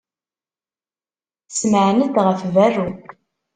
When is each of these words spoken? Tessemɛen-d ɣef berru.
Tessemɛen-d 1.47 2.15
ɣef 2.25 2.41
berru. 2.53 2.87